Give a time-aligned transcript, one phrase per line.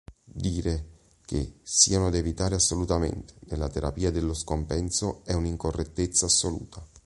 [0.33, 0.83] Dire
[1.27, 6.83] che siano da evitare assolutamente nella terapia dello scompenso è un'incorrettezza assoluta.